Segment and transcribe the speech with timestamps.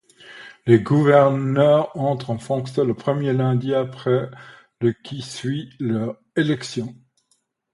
[0.65, 4.31] Les gouverneurs entrent en fonction le premier lundi après
[4.79, 6.95] le qui suit leur élection.